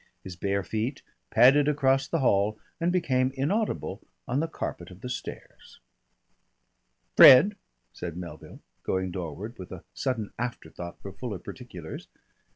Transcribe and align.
His 0.23 0.35
bare 0.35 0.63
feet 0.63 1.03
padded 1.29 1.67
across 1.67 2.07
the 2.07 2.21
hall 2.21 2.57
and 2.79 2.91
became 2.91 3.31
inaudible 3.35 4.01
on 4.27 4.39
the 4.39 4.47
carpet 4.47 4.89
of 4.89 5.01
the 5.01 5.09
stairs. 5.11 5.79
"Fred!" 7.15 7.55
said 7.93 8.17
Melville, 8.17 8.61
going 8.81 9.11
doorward 9.11 9.59
with 9.59 9.71
a 9.71 9.83
sudden 9.93 10.33
afterthought 10.39 10.99
for 11.03 11.11
fuller 11.11 11.37
particulars. 11.37 12.07